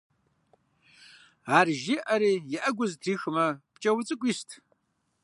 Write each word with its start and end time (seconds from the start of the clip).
Ар 1.57 1.67
жиӀэри, 1.81 2.33
и 2.55 2.57
Ӏэгур 2.61 2.87
зэтрихмэ, 2.91 3.45
пкӀауэ 3.73 4.01
цӀыкӀу 4.07 4.27
ист. 4.31 4.49